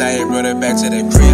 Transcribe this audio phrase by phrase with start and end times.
[0.00, 1.29] I ain't brought it back to the crib.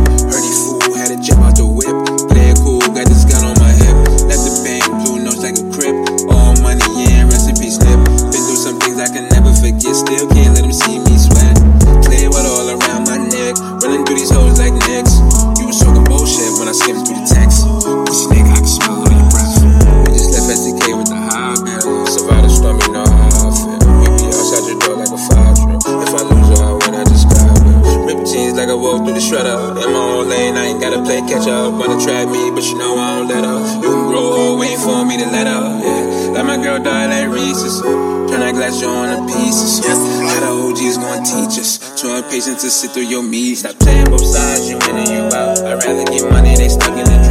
[29.36, 31.74] In my own lane, I ain't gotta play catch up.
[31.74, 33.84] Wanna trap me, but you know I don't let up.
[33.84, 35.84] You can grow old, waiting for me to let up.
[35.84, 37.82] Yeah, let my girl die like Reese's.
[37.82, 39.84] Turn that glass jaw into pieces.
[39.84, 42.00] Yes, how the OG's gonna teach us.
[42.00, 43.60] Too impatient to sit through your meetings.
[43.60, 45.58] Stop playing both sides, you in and you out.
[45.58, 47.25] I'd rather get money, they stuck in the